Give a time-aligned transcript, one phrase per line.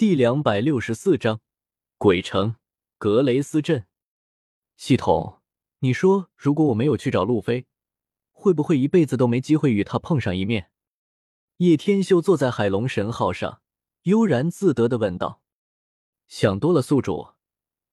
[0.00, 1.42] 第两百六十四章，
[1.98, 2.56] 鬼城
[2.96, 3.86] 格雷斯镇。
[4.78, 5.42] 系统，
[5.80, 7.66] 你说如果我没有去找路飞，
[8.32, 10.70] 会不会一辈子都没机会与他碰上一面？
[11.58, 13.60] 叶天秀坐在海龙神号上，
[14.04, 15.42] 悠然自得的问道
[16.28, 17.32] ：“想多了，宿主。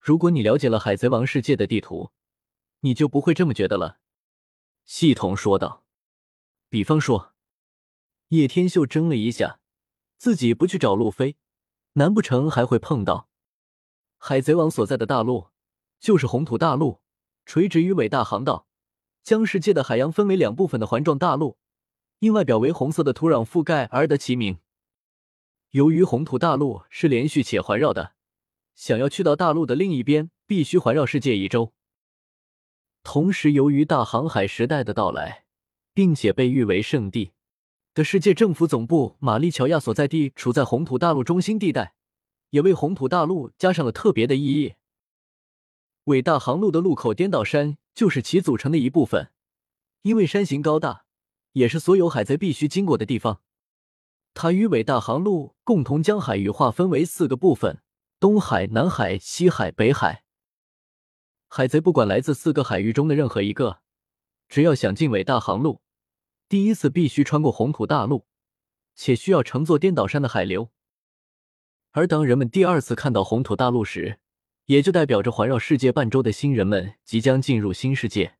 [0.00, 2.10] 如果你了解了海贼王世界的地图，
[2.80, 4.00] 你就不会这么觉得了。”
[4.84, 5.86] 系统说道
[6.68, 7.36] ：“比方说。”
[8.30, 9.60] 叶天秀怔了一下，
[10.16, 11.36] 自己不去找路飞。
[11.94, 13.28] 难不成还会碰到
[14.16, 15.48] 海贼王所在的大陆？
[16.00, 17.00] 就是红土大陆，
[17.44, 18.66] 垂直于伟大航道，
[19.22, 21.58] 将世界的海洋分为两部分的环状大陆，
[22.20, 24.58] 因外表为红色的土壤覆盖而得其名。
[25.70, 28.14] 由于红土大陆是连续且环绕的，
[28.74, 31.72] 想要去到大陆的另一边，必须环绕世界一周。
[33.02, 35.44] 同时，由于大航海时代的到来，
[35.92, 37.32] 并且被誉为圣地。
[37.94, 41.94] 的世界政府总部玛丽乔亚所在地处在红土大陆中心地带，
[42.48, 44.74] 也为红土大陆加上了特别的意义。
[46.04, 49.30] 伟大航路的路口颠倒山就是其组成的一部分，
[50.02, 51.04] 因为山形高大，
[51.52, 53.42] 也是所有海贼必须经过的地方。
[54.32, 57.82] 它与伟大航路共同将海域划分为四个部分：
[58.18, 60.24] 东海、南海、西海、北海。
[61.46, 63.80] 海贼不管来自四个海域中的任何一个，
[64.48, 65.82] 只要想进伟大航路。
[66.52, 68.26] 第一次必须穿过红土大陆，
[68.94, 70.68] 且需要乘坐颠倒山的海流。
[71.92, 74.20] 而当人们第二次看到红土大陆时，
[74.66, 78.36] 也就代表着环绕世界半周的新人们即将进入新世界。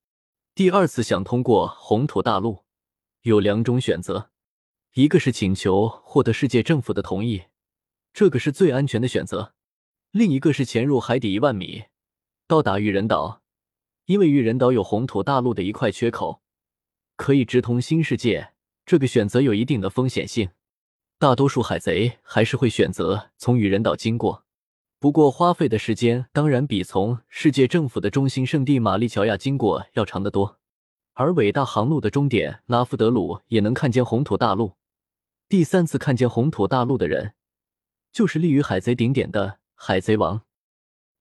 [0.54, 2.64] 第二次想通过红土大陆，
[3.22, 4.28] 有两种选择：
[4.92, 7.44] 一个是请求获得世界政府的同意，
[8.12, 9.54] 这个是最安全的选择；
[10.10, 11.84] 另一个是潜入海底一万米，
[12.46, 13.40] 到达玉人岛，
[14.04, 16.41] 因为玉人岛有红土大陆的一块缺口。
[17.22, 18.50] 可以直通新世界，
[18.84, 20.50] 这个选择有一定的风险性。
[21.20, 24.44] 大多数海贼还是会选择从羽人岛经过，
[24.98, 30.58] 不过花费的时间当然比从世界政府的中心圣地玛丽乔亚经过要长得多。
[31.12, 34.72] 而伟大航路的终点拉夫德鲁也能看见红土大陆。
[35.48, 37.34] 第三次看见红土大陆的人，
[38.10, 40.42] 就是立于海贼顶点的海贼王。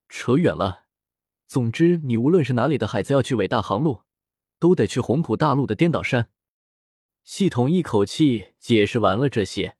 [0.09, 0.86] 扯远了。
[1.48, 4.02] 总之，你无论是哪里的海贼，要去伟大航路。
[4.62, 6.30] 都得去红土大陆的颠倒山。
[7.24, 9.76] 系统一口气解释完了这些，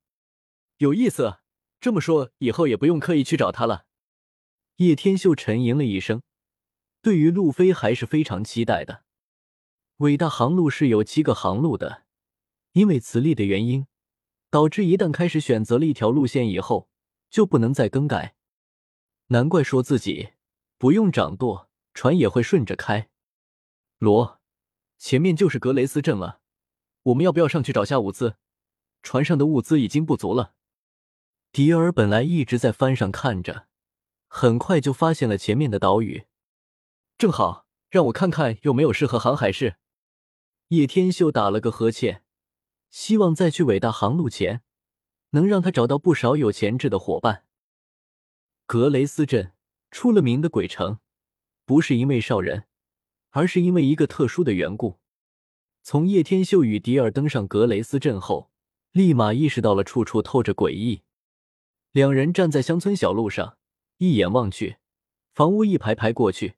[0.78, 1.38] 有意思。
[1.80, 3.86] 这么说，以后也不用刻意去找他了。
[4.78, 6.24] 叶天秀沉吟了一声，
[7.02, 9.04] 对于路飞还是非常期待的。
[9.98, 12.06] 伟大航路是有七个航路的，
[12.74, 13.86] 因为磁力的原因，
[14.50, 16.90] 导致一旦开始选择了一条路线以后，
[17.30, 18.36] 就不能再更改。
[19.28, 20.32] 难怪说自己
[20.78, 23.10] 不用掌舵，船也会顺着开。
[24.00, 24.41] 罗。
[25.02, 26.42] 前面就是格雷斯镇了，
[27.02, 28.36] 我们要不要上去找下物资？
[29.02, 30.54] 船上的物资已经不足了。
[31.52, 33.66] 迪尔本来一直在帆上看着，
[34.28, 36.26] 很快就发现了前面的岛屿。
[37.18, 39.78] 正好让我看看有没有适合航海士。
[40.68, 42.24] 叶天秀打了个呵欠，
[42.92, 44.62] 希望在去伟大航路前，
[45.32, 47.48] 能让他找到不少有潜质的伙伴。
[48.68, 49.54] 格雷斯镇
[49.90, 51.00] 出了名的鬼城，
[51.66, 52.68] 不是因为少人。
[53.32, 55.00] 而是因为一个特殊的缘故。
[55.84, 58.52] 从叶天秀与迪尔登上格雷斯镇后，
[58.92, 61.02] 立马意识到了处处透着诡异。
[61.92, 63.58] 两人站在乡村小路上，
[63.98, 64.78] 一眼望去，
[65.34, 66.56] 房屋一排排过去，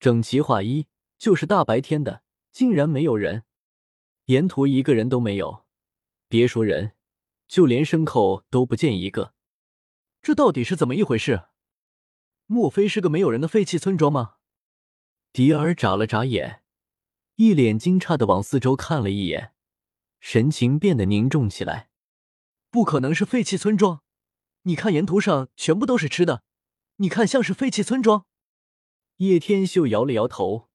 [0.00, 0.86] 整齐划一，
[1.16, 3.44] 就是大白天的，竟然没有人，
[4.26, 5.64] 沿途一个人都没有。
[6.28, 6.92] 别说人，
[7.46, 9.34] 就连牲口都不见一个。
[10.20, 11.44] 这到底是怎么一回事？
[12.46, 14.34] 莫非是个没有人的废弃村庄吗？
[15.34, 16.62] 迪尔眨了眨眼，
[17.34, 19.52] 一脸惊诧的往四周看了一眼，
[20.20, 21.88] 神情变得凝重起来。
[22.70, 24.04] 不可能是废弃村庄，
[24.62, 26.44] 你看沿途上全部都是吃的，
[26.98, 28.26] 你看像是废弃村庄。
[29.16, 30.68] 叶天秀摇了摇头，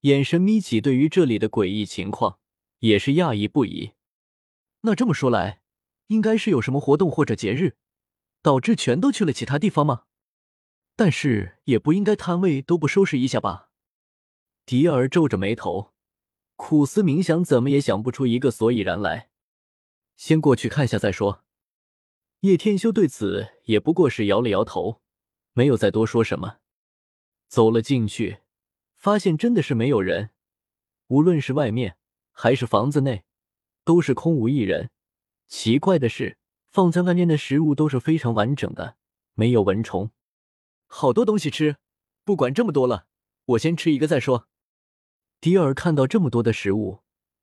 [0.00, 2.40] 眼神眯起，对于这里的诡异情况
[2.80, 3.92] 也是讶异不已。
[4.80, 5.60] 那这么说来，
[6.08, 7.76] 应该是有什么活动或者节日，
[8.42, 10.06] 导致全都去了其他地方吗？
[10.96, 13.70] 但是也不应该摊位都不收拾一下吧？
[14.66, 15.92] 迪尔皱着眉头，
[16.56, 19.28] 苦思冥想，怎么也想不出一个所以然来。
[20.16, 21.44] 先过去看下再说。
[22.40, 25.02] 叶天修对此也不过是摇了摇头，
[25.52, 26.58] 没有再多说什么。
[27.46, 28.38] 走了进去，
[28.96, 30.30] 发现真的是没有人，
[31.08, 31.98] 无论是外面
[32.32, 33.24] 还是房子内，
[33.84, 34.90] 都是空无一人。
[35.46, 36.38] 奇怪的是，
[36.70, 38.96] 放在外面的食物都是非常完整的，
[39.34, 40.10] 没有蚊虫。
[40.86, 41.76] 好多东西吃，
[42.24, 43.06] 不管这么多了，
[43.44, 44.48] 我先吃一个再说。
[45.44, 47.02] 迪尔看到这么多的食物，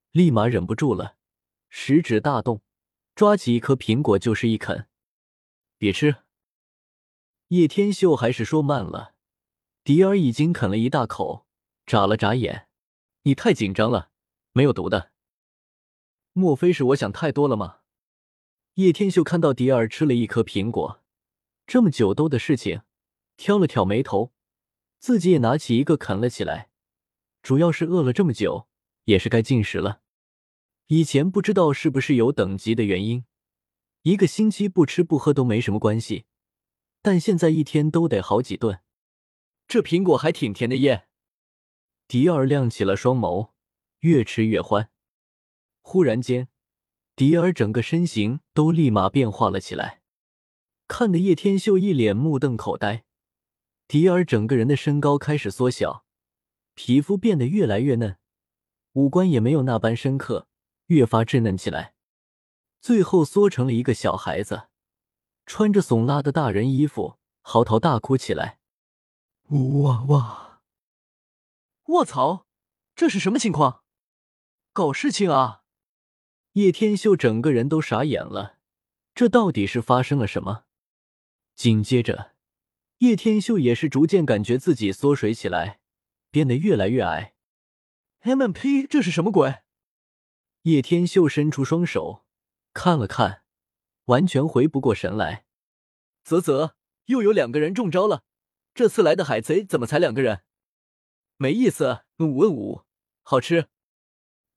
[0.10, 1.18] 立马忍不住了，
[1.70, 2.64] 食指大动，
[3.14, 4.88] 抓起一颗苹果就是一啃。
[5.78, 6.24] 别吃，
[7.50, 9.14] 叶天秀还是说慢了，
[9.84, 11.46] 迪尔已经啃了一大口，
[11.86, 12.68] 眨了眨眼
[13.22, 14.10] ：“你太紧张了，
[14.52, 15.12] 没有毒的。
[16.34, 17.82] 莫非是我想太多了吗？”
[18.82, 21.04] 叶天秀看到迪尔吃了一颗苹果，
[21.68, 22.82] 这么久都的事情，
[23.38, 24.34] 挑了挑眉头，
[24.98, 26.71] 自己也拿起一个啃了起来。
[27.42, 28.68] 主要是饿了这么久，
[29.06, 30.02] 也是该进食了。
[30.88, 33.26] 以前不知道是不是有等级的原因，
[34.04, 36.26] 一个星期不吃不喝都没什么关系，
[37.02, 38.82] 但现在一天都得好几顿。
[39.68, 41.08] 这苹果还挺甜的耶。
[42.08, 43.52] 迪尔亮起了双眸，
[44.00, 44.90] 越吃越欢。
[45.82, 46.50] 忽然间。
[47.14, 50.02] 迪尔整个身形都立马变化了起来，
[50.88, 53.04] 看得叶天秀一脸目瞪口呆。
[53.88, 56.06] 迪尔整个人的身高开始缩小，
[56.74, 58.18] 皮肤变得越来越嫩，
[58.94, 60.48] 五官也没有那般深刻，
[60.88, 61.96] 越发稚嫩起来，
[62.80, 64.70] 最后缩成了一个小孩子，
[65.46, 68.60] 穿着怂拉的大人衣服，嚎啕大哭起来。
[69.50, 70.62] 哇哇！
[71.88, 72.48] 卧槽，
[72.96, 73.84] 这是什么情况？
[74.72, 75.64] 搞事情啊！
[76.54, 78.60] 叶天秀整个人都傻眼了，
[79.14, 80.64] 这到底是发生了什么？
[81.54, 82.34] 紧接着，
[83.00, 85.81] 叶天秀也是逐渐感觉自己缩水起来，
[86.32, 87.36] 变得越来越矮。
[88.22, 89.60] M M P，这是什么鬼？
[90.64, 92.26] 叶天秀伸出双手
[92.74, 93.44] 看了看，
[94.06, 95.46] 完全回不过神来。
[96.24, 96.76] 啧啧，
[97.06, 98.24] 又有两个人中招了，
[98.74, 100.44] 这次来的海贼怎么才两个人？
[101.38, 102.84] 没意思，五问五，
[103.24, 103.68] 好吃。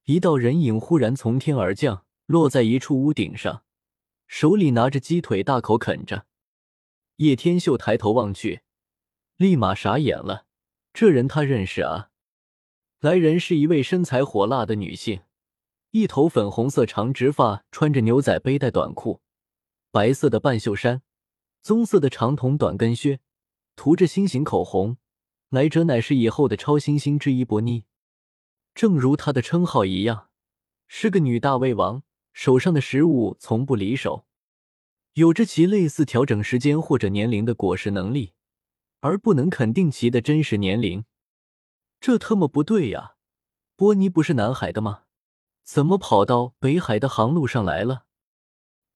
[0.05, 3.65] 一道人影忽然从天而降，落在一处屋顶上，
[4.27, 6.27] 手里拿着鸡腿，大口啃着。
[7.17, 8.61] 叶天秀抬头望去，
[9.37, 10.44] 立马傻眼了。
[10.95, 12.11] 这人他认识啊！
[13.01, 15.23] 来人是一位身材火辣的女性，
[15.91, 19.21] 一头粉红色长直发，穿着牛仔背带短裤，
[19.91, 21.03] 白色的半袖衫，
[21.61, 23.19] 棕色的长筒短跟靴，
[23.75, 24.97] 涂着心形口红。
[25.49, 27.87] 来者乃是以后的超新星之一伯妮。
[28.73, 30.29] 正如她的称号一样，
[30.87, 34.27] 是个女大胃王，手上的食物从不离手，
[35.15, 38.35] 有着其类似调整时间或者年龄的果实能力，
[39.05, 41.05] 而不能肯定其的真实年龄。
[42.01, 43.17] 这特么不对呀！
[43.77, 45.03] 波尼不是南海的吗？
[45.63, 48.07] 怎么跑到北海的航路上来了？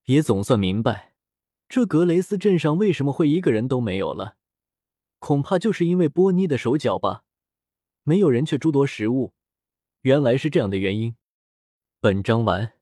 [0.05, 1.13] 也总算明白，
[1.67, 4.37] 这格雷斯镇上为什么会一个人都没有了，
[5.19, 7.23] 恐怕就是因为波尼的手脚吧？
[8.01, 9.33] 没有人去诸多食物。
[10.01, 11.15] 原来是这样的原因。
[11.99, 12.78] 本章完。